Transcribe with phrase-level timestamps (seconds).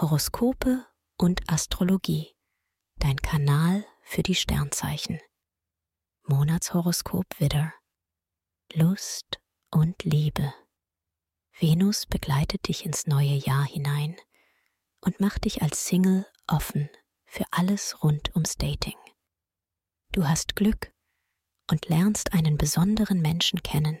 [0.00, 0.86] Horoskope
[1.16, 2.36] und Astrologie.
[3.00, 5.18] Dein Kanal für die Sternzeichen.
[6.22, 7.74] Monatshoroskop Widder.
[8.72, 9.40] Lust
[9.72, 10.54] und Liebe.
[11.58, 14.14] Venus begleitet dich ins neue Jahr hinein
[15.00, 16.88] und macht dich als Single offen
[17.26, 18.98] für alles rund ums Dating.
[20.12, 20.92] Du hast Glück
[21.68, 23.98] und lernst einen besonderen Menschen kennen,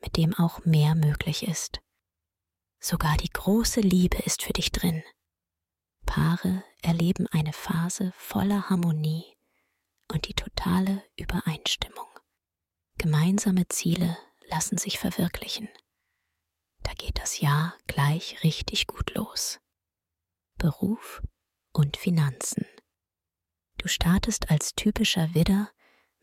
[0.00, 1.78] mit dem auch mehr möglich ist.
[2.80, 5.04] Sogar die große Liebe ist für dich drin.
[6.08, 9.36] Paare erleben eine Phase voller Harmonie
[10.10, 12.08] und die totale Übereinstimmung.
[12.96, 14.16] Gemeinsame Ziele
[14.48, 15.68] lassen sich verwirklichen.
[16.82, 19.60] Da geht das Jahr gleich richtig gut los.
[20.56, 21.20] Beruf
[21.72, 22.64] und Finanzen.
[23.76, 25.70] Du startest als typischer Widder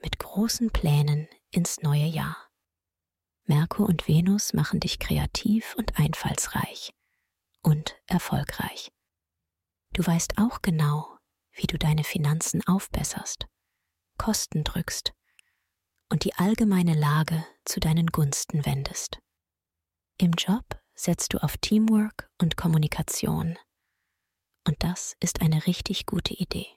[0.02, 2.50] mit großen Plänen ins neue Jahr.
[3.44, 6.92] Merkur und Venus machen dich kreativ und einfallsreich
[7.62, 8.92] und erfolgreich.
[9.95, 11.17] Du weißt auch genau,
[11.54, 13.47] wie du deine Finanzen aufbesserst,
[14.17, 15.14] Kosten drückst
[16.11, 19.20] und die allgemeine Lage zu deinen Gunsten wendest.
[20.17, 23.58] Im Job setzt du auf Teamwork und Kommunikation.
[24.67, 26.67] Und das ist eine richtig gute Idee.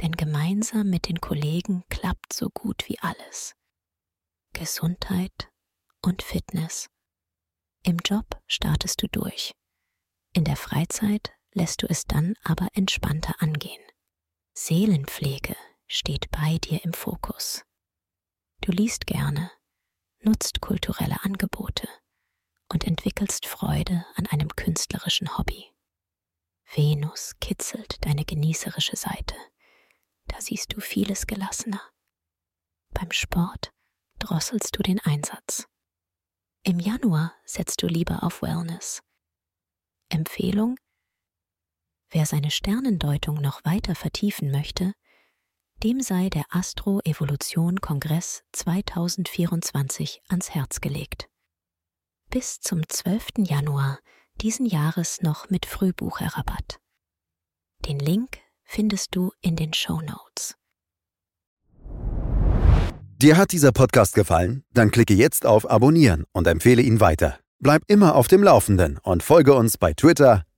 [0.00, 3.54] Denn gemeinsam mit den Kollegen klappt so gut wie alles.
[4.52, 5.48] Gesundheit
[6.04, 6.88] und Fitness.
[7.84, 9.54] Im Job startest du durch.
[10.32, 13.82] In der Freizeit lässt du es dann aber entspannter angehen.
[14.54, 17.64] Seelenpflege steht bei dir im Fokus.
[18.60, 19.50] Du liest gerne,
[20.20, 21.88] nutzt kulturelle Angebote
[22.72, 25.72] und entwickelst Freude an einem künstlerischen Hobby.
[26.74, 29.34] Venus kitzelt deine genießerische Seite.
[30.26, 31.82] Da siehst du vieles gelassener.
[32.90, 33.72] Beim Sport
[34.18, 35.66] drosselst du den Einsatz.
[36.62, 39.02] Im Januar setzt du lieber auf Wellness.
[40.08, 40.76] Empfehlung?
[42.12, 44.92] Wer seine Sternendeutung noch weiter vertiefen möchte,
[45.82, 51.30] dem sei der Astro-Evolution-Kongress 2024 ans Herz gelegt.
[52.28, 53.28] Bis zum 12.
[53.38, 53.98] Januar
[54.42, 56.80] diesen Jahres noch mit Frühbucherrabatt.
[57.86, 60.54] Den Link findest du in den Show Notes.
[63.22, 64.64] Dir hat dieser Podcast gefallen?
[64.74, 67.38] Dann klicke jetzt auf Abonnieren und empfehle ihn weiter.
[67.58, 70.44] Bleib immer auf dem Laufenden und folge uns bei Twitter,